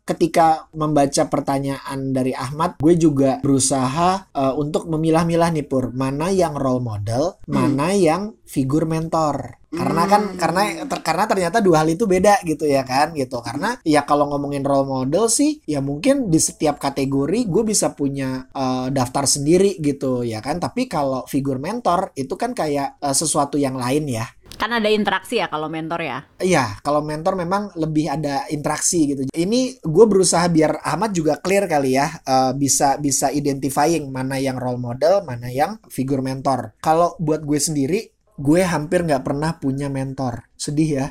ketika 0.05 0.69
membaca 0.71 1.25
pertanyaan 1.25 2.13
dari 2.13 2.31
Ahmad, 2.38 2.77
gue 2.77 2.93
juga 2.93 3.41
berusaha 3.41 4.29
uh, 4.29 4.53
untuk 4.53 4.85
memilah-milah 4.85 5.50
nih 5.50 5.65
Pur, 5.65 5.89
mana 5.97 6.29
yang 6.29 6.53
role 6.53 6.85
model, 6.85 7.41
hmm. 7.43 7.50
mana 7.50 7.97
yang 7.97 8.38
figur 8.45 8.85
mentor. 8.85 9.57
Karena 9.75 10.07
kan 10.07 10.21
hmm. 10.31 10.38
karena 10.39 10.62
ter, 10.88 11.00
karena 11.03 11.25
ternyata 11.27 11.57
dua 11.59 11.83
hal 11.83 11.89
itu 11.91 12.07
beda 12.07 12.39
gitu 12.47 12.63
ya 12.63 12.85
kan 12.88 13.12
gitu. 13.12 13.41
Karena 13.43 13.75
ya 13.83 14.07
kalau 14.07 14.29
ngomongin 14.31 14.63
role 14.63 14.88
model 14.88 15.27
sih 15.27 15.59
ya 15.67 15.83
mungkin 15.83 16.31
di 16.31 16.39
setiap 16.39 16.79
kategori 16.79 17.50
gue 17.50 17.63
bisa 17.65 17.91
punya 17.91 18.47
uh, 18.55 18.88
daftar 18.93 19.27
sendiri 19.27 19.75
gitu 19.83 20.24
ya 20.24 20.39
kan. 20.39 20.62
Tapi 20.62 20.88
kalau 20.88 21.27
figur 21.27 21.59
mentor 21.59 22.15
itu 22.15 22.39
kan 22.39 22.55
kayak 22.55 23.01
uh, 23.03 23.12
sesuatu 23.12 23.59
yang 23.59 23.75
lain 23.75 24.07
ya 24.07 24.29
Kan 24.55 24.71
ada 24.71 24.89
interaksi 24.89 25.39
ya 25.39 25.47
kalau 25.51 25.67
mentor 25.67 26.01
ya? 26.01 26.19
Iya, 26.39 26.79
kalau 26.81 27.03
mentor 27.03 27.38
memang 27.38 27.75
lebih 27.75 28.09
ada 28.09 28.47
interaksi 28.50 29.13
gitu. 29.13 29.21
Ini 29.31 29.79
gue 29.83 30.05
berusaha 30.07 30.47
biar 30.47 30.81
Ahmad 30.81 31.12
juga 31.12 31.38
clear 31.39 31.67
kali 31.67 31.95
ya, 31.95 32.07
uh, 32.25 32.51
bisa 32.55 32.97
bisa 32.97 33.29
identifying 33.29 34.09
mana 34.09 34.39
yang 34.39 34.55
role 34.55 34.79
model, 34.79 35.24
mana 35.27 35.51
yang 35.51 35.77
figur 35.91 36.24
mentor. 36.24 36.74
Kalau 36.79 37.13
buat 37.19 37.43
gue 37.43 37.59
sendiri, 37.59 38.00
gue 38.35 38.62
hampir 38.63 39.03
nggak 39.03 39.24
pernah 39.24 39.55
punya 39.59 39.88
mentor. 39.91 40.47
Sedih 40.55 40.89
ya, 41.03 41.07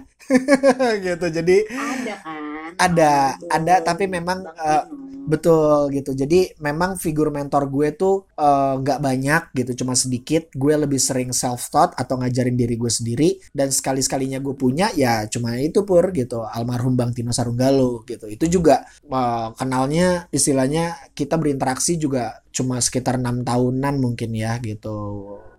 gitu. 1.05 1.27
Jadi 1.29 1.57
ada 1.69 2.15
kan? 2.21 2.43
Ada, 2.75 3.13
ada, 3.55 3.75
tapi 3.87 4.11
memang 4.11 4.43
uh, 4.51 5.04
Betul 5.25 5.89
gitu. 5.97 6.13
Jadi 6.13 6.53
memang 6.61 7.01
figur 7.01 7.33
mentor 7.33 7.73
gue 7.73 7.97
tuh 7.97 8.29
eh, 8.37 8.75
nggak 8.81 8.99
uh, 9.01 9.03
banyak 9.03 9.43
gitu, 9.57 9.85
cuma 9.85 9.97
sedikit. 9.97 10.53
Gue 10.53 10.77
lebih 10.77 11.01
sering 11.01 11.33
self 11.33 11.73
taught 11.73 11.97
atau 11.97 12.21
ngajarin 12.21 12.57
diri 12.57 12.77
gue 12.77 12.93
sendiri. 12.93 13.29
Dan 13.51 13.73
sekali 13.73 14.05
sekalinya 14.05 14.39
gue 14.39 14.53
punya 14.53 14.93
ya 14.93 15.25
cuma 15.33 15.57
itu 15.57 15.83
pur 15.89 16.13
gitu. 16.13 16.45
Almarhum 16.45 16.95
Bang 16.95 17.17
Tino 17.17 17.33
Sarunggalo 17.33 18.05
gitu. 18.05 18.29
Itu 18.29 18.47
juga 18.53 18.85
uh, 19.09 19.57
kenalnya 19.57 20.29
istilahnya 20.29 21.13
kita 21.17 21.41
berinteraksi 21.41 21.97
juga 21.97 22.45
cuma 22.55 22.79
sekitar 22.79 23.19
enam 23.19 23.43
tahunan 23.43 23.99
mungkin 23.99 24.31
ya 24.31 24.63
gitu 24.63 24.95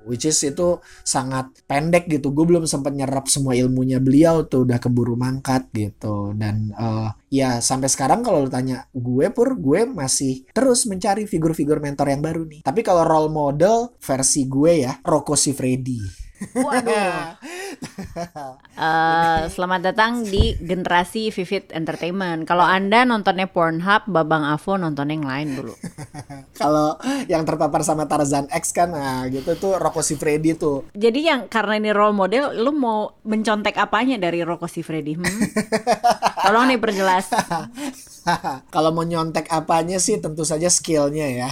which 0.06 0.30
is 0.30 0.38
itu 0.46 0.80
sangat 1.02 1.52
pendek 1.66 2.08
gitu. 2.08 2.32
Gue 2.32 2.46
belum 2.48 2.70
sempat 2.70 2.94
nyerap 2.94 3.28
semua 3.28 3.58
ilmunya 3.58 3.98
beliau 4.00 4.46
tuh 4.46 4.64
udah 4.64 4.78
keburu 4.80 5.18
mangkat 5.18 5.68
gitu. 5.74 6.32
Dan 6.38 6.72
uh, 6.78 7.12
ya 7.28 7.60
sampai 7.60 7.90
sekarang 7.90 8.22
kalau 8.22 8.46
lu 8.46 8.50
tanya 8.50 8.86
gue 8.94 9.28
pur 9.34 9.58
gue 9.58 9.90
masih 9.90 10.46
terus 10.54 10.86
mencari 10.86 11.26
figur-figur 11.26 11.82
mentor 11.84 12.14
yang 12.14 12.22
baru 12.24 12.46
nih. 12.46 12.62
Tapi 12.64 12.82
kalau 12.86 13.04
role 13.04 13.34
model 13.34 13.98
versi 14.00 14.48
gue 14.48 14.86
ya 14.86 14.94
Rocco 15.04 15.34
Siffredi 15.34 16.25
Waduh. 16.56 17.40
uh, 18.76 19.48
selamat 19.48 19.92
datang 19.92 20.28
di 20.28 20.56
generasi 20.60 21.32
Vivid 21.32 21.72
Entertainment. 21.72 22.44
Kalau 22.44 22.64
Anda 22.68 23.08
nontonnya 23.08 23.48
Pornhub, 23.48 24.08
Babang 24.12 24.44
Avo 24.44 24.76
nonton 24.76 25.12
yang 25.12 25.24
lain 25.24 25.56
dulu. 25.56 25.74
Kalau 26.62 27.00
yang 27.32 27.48
terpapar 27.48 27.88
sama 27.88 28.04
Tarzan 28.08 28.52
X 28.52 28.76
kan, 28.76 28.92
nah 28.92 29.24
gitu 29.32 29.56
tuh 29.56 29.80
Rocco 29.80 30.04
Siffredi 30.04 30.60
tuh. 30.60 30.88
Jadi 30.92 31.20
yang 31.24 31.48
karena 31.48 31.80
ini 31.80 31.92
role 31.96 32.16
model, 32.16 32.52
lu 32.60 32.76
mau 32.76 33.16
mencontek 33.24 33.80
apanya 33.80 34.20
dari 34.20 34.44
Rocco 34.44 34.68
Siffredi? 34.68 35.16
Hmm? 35.16 35.26
Tolong 36.46 36.68
nih 36.68 36.80
perjelas. 36.80 37.32
Kalau 38.74 38.90
mau 38.92 39.06
nyontek 39.06 39.46
apanya 39.54 40.02
sih 40.02 40.18
tentu 40.18 40.42
saja 40.42 40.70
skillnya 40.70 41.46
ya. 41.46 41.50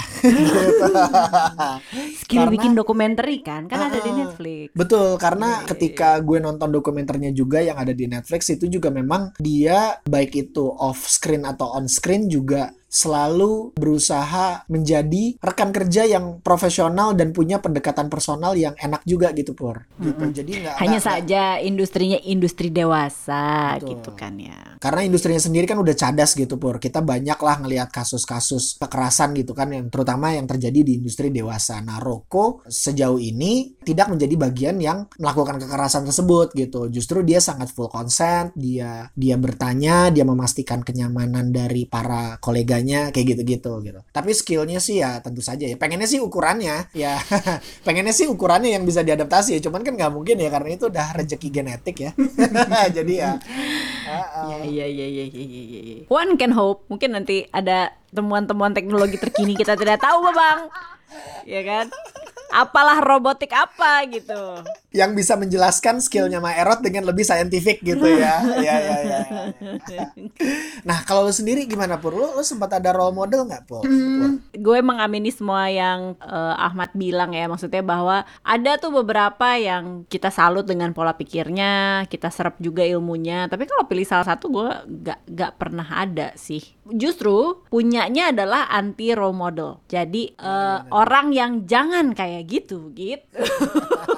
Skill 2.24 2.50
karena, 2.50 2.54
bikin 2.54 2.74
dokumenter 2.74 3.26
kan, 3.46 3.70
kan 3.70 3.80
uh, 3.80 3.88
ada 3.94 4.00
di 4.02 4.12
Netflix. 4.12 4.68
Betul, 4.74 5.16
karena 5.22 5.62
yeah. 5.62 5.68
ketika 5.70 6.18
gue 6.20 6.38
nonton 6.42 6.70
dokumenternya 6.74 7.30
juga 7.36 7.62
yang 7.62 7.78
ada 7.78 7.94
di 7.94 8.10
Netflix 8.10 8.50
itu 8.50 8.66
juga 8.68 8.90
memang 8.90 9.36
dia 9.38 10.02
baik 10.06 10.50
itu 10.50 10.66
off 10.66 11.06
screen 11.06 11.46
atau 11.46 11.78
on 11.78 11.86
screen 11.86 12.26
juga 12.26 12.74
selalu 12.94 13.74
berusaha 13.74 14.70
menjadi 14.70 15.42
rekan 15.42 15.74
kerja 15.74 16.06
yang 16.06 16.46
profesional 16.46 17.18
dan 17.18 17.34
punya 17.34 17.58
pendekatan 17.58 18.06
personal 18.06 18.54
yang 18.54 18.78
enak 18.78 19.02
juga 19.10 19.34
gitu 19.34 19.58
pur. 19.58 19.90
Gitu. 19.98 20.14
Mm 20.14 20.30
-hmm. 20.30 20.38
jadi 20.38 20.52
nggak 20.62 20.76
hanya 20.78 21.00
gak, 21.02 21.08
saja 21.10 21.44
gak, 21.58 21.66
industrinya 21.66 22.20
industri 22.22 22.70
dewasa 22.70 23.78
betul. 23.82 23.98
gitu 23.98 24.12
kan 24.14 24.34
ya. 24.38 24.78
Karena 24.78 25.02
industrinya 25.08 25.42
sendiri 25.42 25.66
kan 25.66 25.82
udah 25.82 25.96
cadas 25.98 26.38
gitu 26.38 26.62
pur. 26.62 26.78
Kita 26.78 27.02
banyak 27.02 27.40
lah 27.40 27.56
ngelihat 27.66 27.90
kasus-kasus 27.90 28.78
kekerasan 28.78 29.34
gitu 29.34 29.58
kan 29.58 29.74
yang 29.74 29.90
terutama 29.90 30.36
yang 30.36 30.46
terjadi 30.46 30.86
di 30.86 31.02
industri 31.02 31.34
dewasa. 31.34 31.82
Nah 31.82 31.98
Roko 31.98 32.62
sejauh 32.70 33.18
ini 33.18 33.80
tidak 33.82 34.14
menjadi 34.14 34.36
bagian 34.38 34.78
yang 34.78 35.10
melakukan 35.18 35.58
kekerasan 35.58 36.06
tersebut 36.06 36.54
gitu. 36.54 36.92
Justru 36.94 37.26
dia 37.26 37.42
sangat 37.42 37.74
full 37.74 37.90
consent 37.90 38.54
dia 38.54 39.08
dia 39.16 39.40
bertanya 39.40 40.12
dia 40.12 40.28
memastikan 40.28 40.84
kenyamanan 40.84 41.50
dari 41.56 41.88
para 41.88 42.38
koleganya 42.44 42.83
caranya 42.84 43.16
kayak 43.16 43.26
gitu-gitu 43.34 43.72
gitu. 43.80 44.00
Tapi 44.12 44.32
skillnya 44.36 44.84
sih 44.84 45.00
ya 45.00 45.24
tentu 45.24 45.40
saja 45.40 45.64
ya. 45.64 45.80
Pengennya 45.80 46.06
sih 46.06 46.20
ukurannya 46.20 46.92
ya 46.92 47.16
pengennya 47.88 48.12
sih 48.12 48.28
ukurannya 48.28 48.76
yang 48.76 48.84
bisa 48.84 49.02
diadaptasi 49.08 49.58
ya. 49.58 49.60
Cuman 49.64 49.88
kan 49.88 49.96
nggak 49.96 50.12
mungkin 50.12 50.36
ya 50.36 50.52
karena 50.52 50.76
itu 50.76 50.92
udah 50.92 51.16
rezeki 51.16 51.48
genetik 51.48 51.98
ya. 52.04 52.12
Jadi 53.00 53.14
ya. 53.16 53.40
Iya 54.68 54.86
iya 54.86 54.86
iya 55.08 55.08
iya 55.08 55.24
iya. 55.24 55.82
Ya. 56.04 56.12
One 56.12 56.36
can 56.36 56.52
hope. 56.52 56.84
Mungkin 56.92 57.16
nanti 57.16 57.48
ada 57.56 57.96
temuan-temuan 58.12 58.76
teknologi 58.76 59.16
terkini 59.16 59.56
kita 59.56 59.80
tidak 59.80 60.04
tahu, 60.04 60.28
Bang. 60.36 60.68
Ya 61.48 61.64
kan? 61.64 61.88
apalah 62.54 63.02
robotik 63.02 63.50
apa 63.50 64.06
gitu 64.14 64.62
yang 64.94 65.18
bisa 65.18 65.34
menjelaskan 65.34 65.98
skillnya 66.06 66.38
Maerot 66.38 66.86
dengan 66.86 67.10
lebih 67.10 67.26
saintifik 67.26 67.82
gitu 67.82 68.06
ya. 68.24 68.46
Ya 68.62 68.76
ya 68.78 68.98
ya, 69.10 69.20
nah 70.86 71.02
kalau 71.02 71.26
lu 71.28 71.34
sendiri 71.34 71.66
gimana 71.66 71.98
pur? 71.98 72.14
Lu, 72.14 72.38
lu 72.38 72.46
sempat 72.46 72.78
ada 72.78 72.94
role 72.94 73.12
model 73.12 73.50
nggak 73.50 73.66
pur? 73.66 73.82
Hmm, 73.82 74.40
gue 74.54 74.80
mengamini 74.86 75.34
semua 75.34 75.66
yang 75.74 76.14
uh, 76.22 76.56
Ahmad 76.62 76.94
bilang 76.94 77.34
ya. 77.34 77.50
Maksudnya 77.50 77.82
bahwa 77.82 78.22
ada 78.46 78.78
tuh 78.78 78.94
beberapa 78.94 79.58
yang 79.58 80.06
kita 80.06 80.30
salut 80.30 80.70
dengan 80.70 80.94
pola 80.94 81.18
pikirnya 81.18 82.06
kita 82.06 82.30
serap 82.30 82.62
juga 82.62 82.86
ilmunya. 82.86 83.50
Tapi 83.50 83.66
kalau 83.66 83.90
pilih 83.90 84.06
salah 84.06 84.30
satu 84.30 84.54
gue 84.54 84.70
gak 85.10 85.26
gak 85.26 85.58
pernah 85.58 85.90
ada 85.90 86.38
sih. 86.38 86.62
Justru 86.86 87.66
punyanya 87.74 88.30
adalah 88.30 88.70
anti 88.70 89.10
role 89.18 89.34
model. 89.34 89.82
Jadi 89.90 90.38
uh, 90.38 90.86
orang 90.94 91.34
yang 91.34 91.66
jangan 91.66 92.14
kayak 92.14 92.46
gitu 92.46 92.94
gitu. 92.94 93.42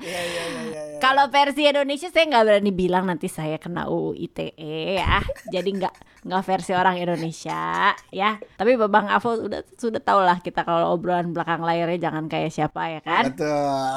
ya, 0.00 0.22
ya, 0.24 0.44
ya, 0.50 0.82
Kalau 0.98 1.28
versi 1.28 1.68
Indonesia 1.68 2.08
saya 2.08 2.24
nggak 2.26 2.44
berani 2.44 2.72
bilang 2.72 3.04
nanti 3.06 3.28
saya 3.28 3.60
kena 3.60 3.86
UU 3.86 4.16
ITE 4.18 4.98
ya. 4.98 5.20
Jadi 5.54 5.70
nggak 5.78 5.94
nggak 6.24 6.42
versi 6.42 6.72
orang 6.72 6.96
Indonesia 6.96 7.92
ya. 8.08 8.40
Tapi 8.40 8.74
Babang 8.80 9.12
Avo 9.12 9.36
sudah 9.36 9.60
sudah 9.76 10.00
tahu 10.00 10.20
lah 10.24 10.40
kita 10.40 10.64
kalau 10.64 10.96
obrolan 10.96 11.36
belakang 11.36 11.60
layarnya 11.60 12.10
jangan 12.10 12.26
kayak 12.26 12.50
siapa 12.50 12.98
ya 12.98 13.00
kan. 13.04 13.30
Betul. 13.30 13.94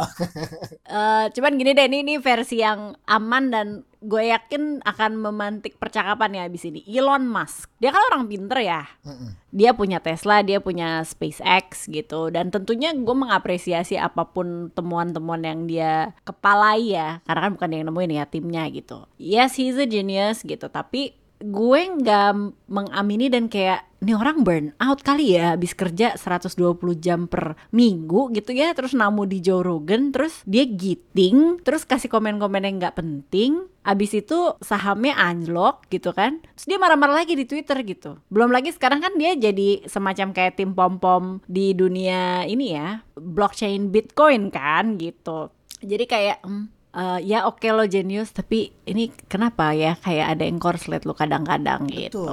uh, 0.92 1.26
cuman 1.32 1.54
gini 1.56 1.72
deh 1.74 1.88
ini, 1.88 1.98
ini 2.04 2.14
versi 2.20 2.60
yang 2.60 2.94
aman 3.08 3.44
dan 3.50 3.68
gue 3.98 4.30
yakin 4.30 4.86
akan 4.86 5.18
memantik 5.18 5.82
percakapan 5.82 6.38
ya 6.38 6.42
abis 6.46 6.70
ini. 6.70 6.86
Elon 6.86 7.26
Musk, 7.26 7.74
dia 7.82 7.90
kan 7.90 8.02
orang 8.14 8.30
pinter 8.30 8.62
ya. 8.62 8.86
Dia 9.50 9.74
punya 9.74 9.98
Tesla, 9.98 10.46
dia 10.46 10.62
punya 10.62 11.02
SpaceX 11.02 11.90
gitu. 11.90 12.30
Dan 12.30 12.54
tentunya 12.54 12.94
gue 12.94 13.16
mengapresiasi 13.18 13.98
apa 13.98 14.30
pun 14.30 14.70
temuan-temuan 14.78 15.42
yang 15.42 15.66
dia 15.66 16.14
kepalai 16.22 16.94
ya. 16.94 17.26
Karena 17.26 17.50
kan 17.50 17.52
bukan 17.58 17.74
yang 17.74 17.84
nemuin 17.90 18.18
ya 18.22 18.26
timnya 18.30 18.64
gitu. 18.70 19.10
Yes, 19.18 19.58
he's 19.58 19.82
a 19.82 19.90
genius 19.90 20.46
gitu. 20.46 20.70
Tapi 20.70 21.18
gue 21.42 21.82
nggak 22.02 22.34
mengamini 22.70 23.34
dan 23.34 23.50
kayak 23.50 23.87
ini 23.98 24.14
orang 24.14 24.46
burn 24.46 24.78
out 24.78 25.02
kali 25.02 25.34
ya 25.34 25.58
habis 25.58 25.74
kerja 25.74 26.14
120 26.14 26.54
jam 27.02 27.26
per 27.26 27.58
minggu 27.74 28.30
gitu 28.38 28.54
ya. 28.54 28.74
Terus 28.78 28.94
namu 28.94 29.26
di 29.26 29.42
Joe 29.42 29.66
Rogan 29.66 30.14
terus 30.14 30.46
dia 30.46 30.70
giting 30.70 31.66
terus 31.66 31.84
kasih 31.84 32.12
komen-komen 32.12 32.62
yang 32.62 32.78
nggak 32.78 32.98
penting. 32.98 33.66
Abis 33.88 34.20
itu 34.20 34.54
sahamnya 34.62 35.18
anjlok 35.18 35.88
gitu 35.90 36.14
kan. 36.14 36.44
Terus 36.54 36.68
dia 36.70 36.78
marah-marah 36.78 37.24
lagi 37.24 37.34
di 37.34 37.50
Twitter 37.50 37.82
gitu. 37.82 38.22
Belum 38.30 38.54
lagi 38.54 38.70
sekarang 38.70 39.02
kan 39.02 39.18
dia 39.18 39.34
jadi 39.34 39.88
semacam 39.90 40.36
kayak 40.36 40.60
tim 40.60 40.78
pom-pom 40.78 41.42
di 41.50 41.74
dunia 41.74 42.46
ini 42.46 42.78
ya 42.78 43.02
blockchain 43.18 43.90
Bitcoin 43.90 44.54
kan 44.54 45.02
gitu. 45.02 45.50
Jadi 45.82 46.06
kayak 46.10 46.46
hmm, 46.46 46.77
uh, 46.98 47.20
ya 47.22 47.46
oke 47.46 47.62
okay 47.62 47.70
lo 47.70 47.86
genius 47.86 48.34
tapi 48.34 48.74
ini 48.90 49.14
kenapa 49.30 49.78
ya 49.78 49.94
kayak 50.02 50.38
ada 50.38 50.44
yang 50.50 50.58
korslet 50.58 51.06
lo 51.06 51.14
kadang-kadang 51.14 51.86
gitu 51.94 52.26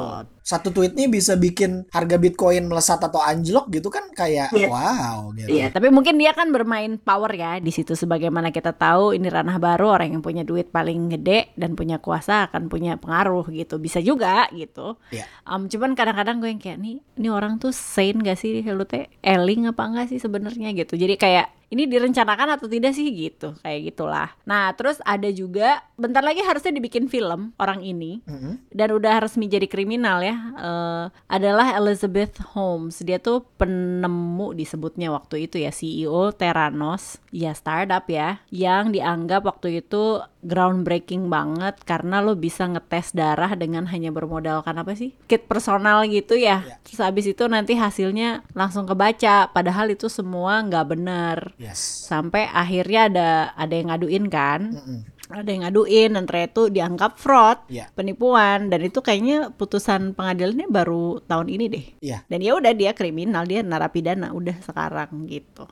satu 0.44 0.68
tweetnya 0.76 1.08
bisa 1.08 1.40
bikin 1.40 1.88
harga 1.88 2.20
Bitcoin 2.20 2.68
melesat 2.68 3.00
atau 3.00 3.16
anjlok 3.16 3.72
gitu 3.72 3.88
kan 3.88 4.12
kayak 4.12 4.52
yeah. 4.52 4.68
wow 4.68 5.32
gitu. 5.32 5.48
Iya, 5.48 5.56
yeah, 5.56 5.68
tapi 5.72 5.88
mungkin 5.88 6.20
dia 6.20 6.36
kan 6.36 6.52
bermain 6.52 7.00
power 7.00 7.32
ya 7.32 7.56
di 7.64 7.72
situ 7.72 7.96
sebagaimana 7.96 8.52
kita 8.52 8.76
tahu 8.76 9.16
ini 9.16 9.32
ranah 9.32 9.56
baru 9.56 9.96
orang 9.96 10.12
yang 10.12 10.20
punya 10.20 10.44
duit 10.44 10.68
paling 10.68 11.08
gede 11.08 11.56
dan 11.56 11.72
punya 11.72 11.96
kuasa 11.96 12.52
akan 12.52 12.68
punya 12.68 13.00
pengaruh 13.00 13.48
gitu. 13.56 13.80
Bisa 13.80 14.04
juga 14.04 14.44
gitu. 14.52 15.00
Yeah. 15.08 15.24
Um, 15.48 15.64
cuman 15.72 15.96
kadang-kadang 15.96 16.44
gue 16.44 16.52
yang 16.52 16.60
kayak 16.60 16.76
nih 16.76 17.00
ini 17.00 17.28
orang 17.32 17.56
tuh 17.56 17.72
sane 17.72 18.20
gak 18.20 18.36
sih 18.36 18.60
lu 18.68 18.84
teh 18.84 19.08
eling 19.24 19.72
apa 19.72 19.80
enggak 19.88 20.12
sih 20.12 20.20
sebenarnya 20.20 20.76
gitu. 20.76 21.00
Jadi 21.00 21.16
kayak 21.16 21.63
ini 21.74 21.90
direncanakan 21.90 22.54
atau 22.54 22.70
tidak 22.70 22.94
sih? 22.94 23.10
Gitu 23.10 23.58
kayak 23.60 23.92
gitulah. 23.92 24.30
Nah 24.46 24.70
terus 24.78 25.02
ada 25.02 25.26
juga 25.34 25.82
bentar 25.98 26.22
lagi 26.22 26.40
harusnya 26.46 26.70
dibikin 26.70 27.10
film 27.10 27.50
orang 27.58 27.82
ini. 27.82 28.22
Mm 28.24 28.38
-hmm. 28.38 28.54
dan 28.70 28.88
udah 28.94 29.26
resmi 29.26 29.50
jadi 29.50 29.66
kriminal 29.66 30.22
ya. 30.22 30.36
Uh, 30.54 31.06
adalah 31.26 31.74
Elizabeth 31.74 32.38
Holmes. 32.54 33.02
Dia 33.02 33.18
tuh 33.18 33.42
penemu 33.58 34.54
disebutnya 34.54 35.10
waktu 35.10 35.50
itu 35.50 35.58
ya 35.58 35.74
CEO 35.74 36.30
Theranos. 36.30 37.18
Ya 37.34 37.50
startup 37.52 38.06
ya. 38.06 38.38
Yang 38.54 39.02
dianggap 39.02 39.42
waktu 39.42 39.82
itu 39.82 40.22
groundbreaking 40.44 41.32
banget 41.32 41.80
karena 41.82 42.20
lo 42.20 42.36
bisa 42.36 42.68
ngetes 42.68 43.16
darah 43.16 43.52
dengan 43.56 43.88
hanya 43.88 44.12
bermodalkan 44.12 44.76
apa 44.76 44.92
sih 44.94 45.16
kit 45.24 45.48
personal 45.48 46.04
gitu 46.06 46.36
ya 46.36 46.62
yeah. 46.62 46.78
terus 46.84 47.00
habis 47.00 47.26
itu 47.26 47.44
nanti 47.48 47.74
hasilnya 47.74 48.44
langsung 48.52 48.84
kebaca 48.84 49.50
padahal 49.50 49.90
itu 49.90 50.06
semua 50.12 50.60
nggak 50.62 50.86
benar 50.92 51.36
yes. 51.56 52.06
sampai 52.06 52.46
akhirnya 52.52 53.00
ada 53.08 53.30
ada 53.56 53.74
yang 53.74 53.88
ngaduin 53.90 54.26
kan 54.28 54.60
mm 54.76 54.84
-mm 54.84 55.00
ada 55.32 55.48
yang 55.48 55.64
ngaduin 55.64 56.10
dan 56.12 56.24
ternyata 56.28 56.50
itu 56.52 56.62
dianggap 56.68 57.12
fraud, 57.16 57.58
yeah. 57.72 57.88
penipuan 57.96 58.68
dan 58.68 58.80
itu 58.84 59.00
kayaknya 59.00 59.48
putusan 59.56 60.12
pengadilannya 60.12 60.68
baru 60.68 61.24
tahun 61.24 61.48
ini 61.48 61.64
deh. 61.72 61.86
Yeah. 62.04 62.20
Dan 62.28 62.44
ya 62.44 62.60
udah 62.60 62.76
dia 62.76 62.92
kriminal, 62.92 63.48
dia 63.48 63.64
narapidana 63.64 64.36
udah 64.36 64.56
sekarang 64.60 65.24
gitu. 65.24 65.64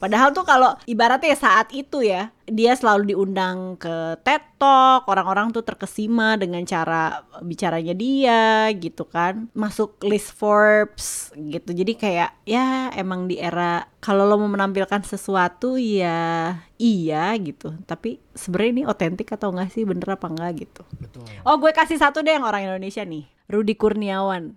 Padahal 0.00 0.32
tuh 0.32 0.48
kalau 0.48 0.72
ibaratnya 0.88 1.36
saat 1.36 1.68
itu 1.76 2.00
ya, 2.00 2.32
dia 2.48 2.72
selalu 2.72 3.12
diundang 3.12 3.76
ke 3.76 4.16
TED 4.24 4.56
Talk, 4.56 5.04
orang-orang 5.04 5.52
tuh 5.52 5.60
terkesima 5.60 6.40
dengan 6.40 6.64
cara 6.64 7.28
bicaranya 7.44 7.92
dia 7.92 8.72
gitu 8.80 9.04
kan. 9.04 9.52
Masuk 9.52 10.00
list 10.08 10.32
Forbes 10.32 11.36
gitu. 11.36 11.76
Jadi 11.76 12.00
kayak 12.00 12.32
ya 12.48 12.88
emang 12.96 13.28
di 13.28 13.36
era 13.36 13.84
kalau 14.00 14.24
lo 14.24 14.40
mau 14.40 14.48
menampilkan 14.48 15.04
sesuatu 15.04 15.76
ya 15.76 16.56
iya 16.80 17.36
gitu. 17.36 17.76
Tapi 17.84 18.24
sebenarnya 18.32 18.72
ini 18.72 18.82
otentik 18.88 19.28
atau 19.28 19.52
enggak 19.52 19.68
sih 19.76 19.84
bener 19.84 20.16
apa 20.16 20.32
enggak 20.32 20.64
gitu. 20.64 20.82
Betul. 20.96 21.28
Oh, 21.44 21.60
gue 21.60 21.76
kasih 21.76 22.00
satu 22.00 22.24
deh 22.24 22.40
yang 22.40 22.48
orang 22.48 22.64
Indonesia 22.64 23.04
nih. 23.04 23.28
Rudi 23.52 23.76
Kurniawan. 23.76 24.56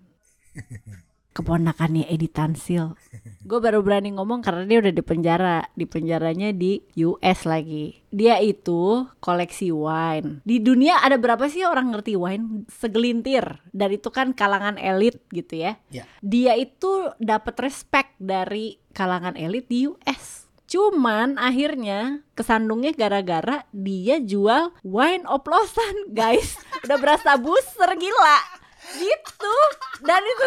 Keponakannya 1.34 2.06
Edi 2.08 2.30
Tansil 2.30 2.94
Gue 3.44 3.60
baru 3.60 3.84
berani 3.84 4.16
ngomong 4.16 4.40
karena 4.40 4.64
dia 4.64 4.80
udah 4.80 4.94
di 4.96 5.04
penjara, 5.04 5.60
di 5.76 5.84
penjaranya 5.84 6.56
di 6.56 6.80
US 7.04 7.44
lagi. 7.44 8.00
Dia 8.08 8.40
itu 8.40 9.04
koleksi 9.20 9.68
wine. 9.68 10.40
Di 10.48 10.64
dunia 10.64 11.04
ada 11.04 11.20
berapa 11.20 11.52
sih 11.52 11.68
orang 11.68 11.92
ngerti 11.92 12.16
wine? 12.16 12.64
Segelintir. 12.72 13.60
Dan 13.76 14.00
itu 14.00 14.08
kan 14.16 14.32
kalangan 14.32 14.80
elit 14.80 15.20
gitu 15.36 15.60
ya. 15.60 15.76
Ya. 15.92 16.08
Dia 16.24 16.56
itu 16.56 17.12
dapat 17.20 17.60
respect 17.60 18.16
dari 18.16 18.80
kalangan 18.96 19.36
elit 19.36 19.68
di 19.68 19.92
US. 19.92 20.48
Cuman 20.64 21.36
akhirnya 21.36 22.24
kesandungnya 22.40 22.96
gara-gara 22.96 23.68
dia 23.76 24.24
jual 24.24 24.72
wine 24.88 25.28
oplosan, 25.28 26.16
guys. 26.16 26.56
Udah 26.88 26.96
berasa 26.96 27.36
booster 27.36 27.92
gila. 28.00 28.63
Gitu. 28.92 29.56
Dan 30.04 30.22
itu 30.24 30.46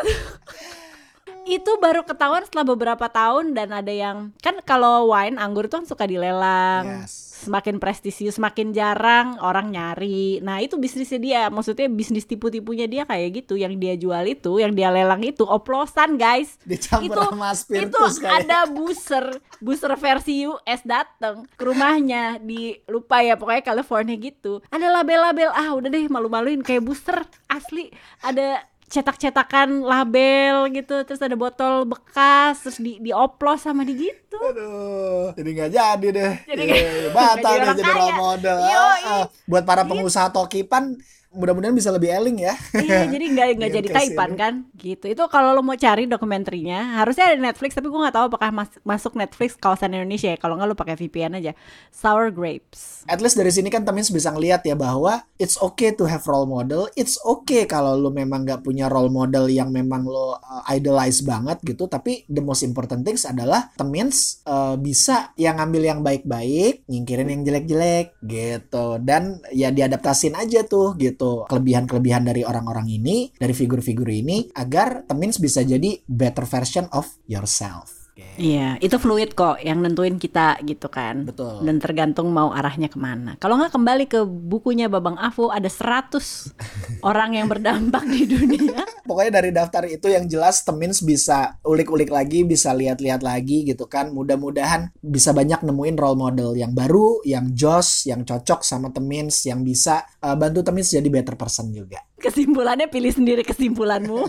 itu 1.47 1.73
baru 1.79 2.03
ketahuan 2.03 2.43
setelah 2.43 2.67
beberapa 2.67 3.07
tahun 3.07 3.55
dan 3.55 3.71
ada 3.71 3.95
yang 3.95 4.35
kan 4.43 4.59
kalau 4.67 5.07
wine 5.15 5.39
anggur 5.39 5.71
itu 5.71 5.79
kan 5.79 5.87
suka 5.87 6.03
dilelang 6.03 7.07
Yes. 7.07 7.26
Semakin 7.37 7.77
prestisius 7.77 8.41
semakin 8.41 8.73
jarang 8.73 9.37
orang 9.45 9.69
nyari. 9.69 10.41
Nah 10.41 10.61
itu 10.65 10.81
bisnisnya 10.81 11.21
dia. 11.21 11.43
Maksudnya 11.53 11.89
bisnis 11.93 12.25
tipu-tipunya 12.25 12.89
dia 12.89 13.05
kayak 13.05 13.45
gitu. 13.45 13.61
Yang 13.61 13.75
dia 13.77 13.95
jual 14.01 14.25
itu 14.25 14.53
yang 14.57 14.73
dia 14.73 14.89
lelang 14.89 15.21
itu 15.21 15.45
oplosan 15.45 16.17
guys. 16.17 16.57
Dicampur 16.65 17.13
itu 17.13 17.21
sama 17.21 17.53
itu 17.53 17.99
kayak. 18.21 18.33
ada 18.45 18.59
booster. 18.69 19.25
Booster 19.61 19.93
versi 19.97 20.49
US 20.49 20.81
dateng 20.85 21.45
ke 21.57 21.65
rumahnya 21.65 22.41
di 22.41 22.77
lupa 22.89 23.21
ya 23.21 23.37
pokoknya 23.37 23.63
California 23.65 24.17
gitu. 24.17 24.65
Ada 24.73 24.89
label-label 25.01 25.51
ah 25.53 25.77
udah 25.77 25.89
deh 25.93 26.09
malu-maluin. 26.09 26.65
Kayak 26.65 26.85
booster 26.89 27.19
asli. 27.49 27.93
Ada 28.25 28.76
cetak-cetakan 28.87 29.83
label 29.83 30.71
gitu 30.71 31.03
terus 31.03 31.19
ada 31.19 31.35
botol 31.35 31.83
bekas 31.85 32.63
terus 32.63 32.79
di 32.79 33.03
dioplos 33.03 33.67
sama 33.67 33.83
di 33.83 33.99
gitu 33.99 34.39
Aduh, 34.39 35.33
jadi 35.35 35.49
nggak 35.49 35.71
jadi 35.73 36.07
deh. 36.13 36.33
Jadi 36.45 36.63
Iya, 36.63 36.77
nggak- 37.11 37.15
batal 37.17 37.53
deh 37.57 37.73
jadi 37.75 37.91
role 37.91 38.15
model. 38.15 38.57
Ah. 38.61 39.25
Buat 39.49 39.65
para 39.65 39.83
pengusaha 39.83 40.29
tokipan, 40.29 40.95
mudah-mudahan 41.37 41.77
bisa 41.77 41.93
lebih 41.93 42.09
eling 42.09 42.43
ya. 42.43 42.57
Iya, 42.73 43.13
jadi 43.13 43.25
nggak 43.29 43.47
nggak 43.61 43.73
jadi 43.79 43.89
case 43.93 43.97
taipan 44.01 44.31
ini. 44.33 44.41
kan, 44.41 44.55
gitu. 44.81 45.05
Itu 45.13 45.23
kalau 45.29 45.53
lo 45.53 45.61
mau 45.61 45.77
cari 45.77 46.09
dokumenterinya, 46.09 46.99
harusnya 47.05 47.31
ada 47.31 47.37
di 47.37 47.45
Netflix, 47.45 47.77
tapi 47.77 47.93
gue 47.93 48.01
nggak 48.01 48.17
tahu 48.17 48.25
apakah 48.33 48.51
mas- 48.51 48.81
masuk 48.83 49.13
Netflix 49.15 49.55
kawasan 49.61 49.93
Indonesia 49.93 50.33
ya. 50.33 50.39
Kalau 50.41 50.57
nggak 50.57 50.69
lo 50.73 50.75
pakai 50.75 50.97
VPN 50.97 51.37
aja. 51.37 51.53
Sour 51.93 52.33
Grapes. 52.33 53.05
At 53.07 53.21
least 53.21 53.37
dari 53.37 53.53
sini 53.53 53.69
kan 53.69 53.85
Temins 53.85 54.09
bisa 54.09 54.33
ngeliat 54.33 54.65
ya 54.65 54.75
bahwa 54.75 55.21
it's 55.37 55.61
okay 55.61 55.93
to 55.93 56.09
have 56.09 56.25
role 56.25 56.49
model. 56.49 56.89
It's 56.97 57.21
okay 57.23 57.69
kalau 57.69 57.95
lu 58.01 58.09
memang 58.09 58.49
nggak 58.49 58.65
punya 58.65 58.89
role 58.89 59.13
model 59.13 59.53
yang 59.53 59.69
memang 59.69 60.09
lo 60.09 60.41
uh, 60.41 60.65
idolize 60.73 61.21
banget 61.21 61.61
gitu. 61.63 61.87
Tapi 61.87 62.25
the 62.33 62.41
most 62.41 62.65
important 62.65 63.05
things 63.05 63.29
adalah 63.29 63.69
Temins 63.77 64.41
uh, 64.49 64.81
bisa 64.81 65.37
yang 65.37 65.61
ngambil 65.61 65.83
yang 65.85 66.01
baik-baik, 66.01 66.89
nyingkirin 66.89 67.29
yang 67.29 67.43
jelek-jelek 67.45 68.17
gitu. 68.25 68.97
Dan 69.05 69.39
ya 69.53 69.69
diadaptasin 69.69 70.33
aja 70.35 70.65
tuh 70.65 70.97
gitu 70.97 71.26
kelebihan-kelebihan 71.51 72.23
dari 72.23 72.43
orang-orang 72.47 72.87
ini, 72.87 73.31
dari 73.35 73.53
figur-figur 73.53 74.07
ini 74.07 74.47
agar 74.55 75.05
Temins 75.09 75.43
bisa 75.43 75.67
jadi 75.67 75.99
better 76.07 76.47
version 76.47 76.87
of 76.95 77.11
yourself. 77.27 78.06
Iya, 78.17 78.81
itu 78.81 78.97
fluid 78.97 79.37
kok 79.37 79.61
yang 79.61 79.85
nentuin 79.85 80.17
kita 80.17 80.57
gitu 80.65 80.89
kan. 80.89 81.29
Betul. 81.29 81.61
Dan 81.61 81.77
tergantung 81.77 82.33
mau 82.33 82.49
arahnya 82.49 82.89
ke 82.89 82.97
mana. 82.97 83.37
Kalau 83.37 83.61
nggak 83.61 83.77
kembali 83.77 84.05
ke 84.09 84.25
bukunya 84.25 84.89
Babang 84.89 85.21
Avo 85.21 85.53
ada 85.53 85.69
100 85.69 86.17
orang 87.11 87.37
yang 87.37 87.47
berdampak 87.49 88.09
di 88.09 88.25
dunia. 88.25 88.89
Pokoknya 89.05 89.41
dari 89.41 89.53
daftar 89.53 89.85
itu 89.85 90.09
yang 90.09 90.25
jelas 90.25 90.65
Temins 90.65 91.05
bisa 91.05 91.61
ulik-ulik 91.61 92.09
lagi, 92.09 92.49
bisa 92.49 92.73
lihat-lihat 92.73 93.21
lagi 93.21 93.69
gitu 93.69 93.85
kan. 93.85 94.09
Mudah-mudahan 94.17 94.97
bisa 95.05 95.37
banyak 95.37 95.61
nemuin 95.61 95.97
role 96.01 96.17
model 96.17 96.57
yang 96.57 96.73
baru, 96.73 97.21
yang 97.29 97.53
jos, 97.53 98.09
yang 98.09 98.25
cocok 98.25 98.65
sama 98.65 98.89
Temins, 98.97 99.45
yang 99.45 99.61
bisa 99.61 100.09
uh, 100.25 100.33
bantu 100.33 100.65
Temins 100.65 100.89
jadi 100.89 101.09
better 101.13 101.37
person 101.37 101.69
juga. 101.69 102.01
Kesimpulannya 102.17 102.89
pilih 102.89 103.13
sendiri 103.13 103.45
kesimpulanmu. 103.45 104.25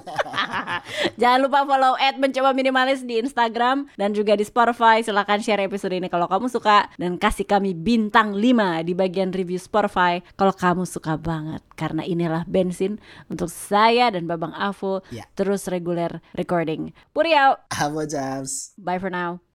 Jangan 1.22 1.40
lupa 1.40 1.64
follow 1.64 1.96
at 1.96 2.20
mencoba 2.20 2.52
minimalis 2.52 3.08
di 3.08 3.16
Instagram 3.16 3.88
dan 3.96 4.12
juga 4.12 4.36
di 4.36 4.44
Spotify. 4.44 5.00
Silahkan 5.00 5.40
share 5.40 5.64
episode 5.64 5.96
ini 5.96 6.12
kalau 6.12 6.28
kamu 6.28 6.52
suka 6.52 6.92
dan 7.00 7.16
kasih 7.16 7.48
kami 7.48 7.72
bintang 7.72 8.36
5 8.36 8.84
di 8.84 8.92
bagian 8.92 9.32
review 9.32 9.56
Spotify 9.56 10.20
kalau 10.36 10.52
kamu 10.52 10.84
suka 10.84 11.16
banget. 11.16 11.64
Karena 11.80 12.04
inilah 12.04 12.44
bensin 12.44 13.00
untuk 13.32 13.48
saya 13.48 14.12
dan 14.12 14.28
Babang 14.28 14.52
Avo 14.52 15.00
Ya. 15.08 15.24
terus 15.40 15.72
reguler 15.72 16.20
recording. 16.36 16.92
Puri 17.16 17.32
out. 17.32 17.64
Jams. 18.08 18.76
Bye 18.76 19.00
for 19.00 19.08
now. 19.10 19.47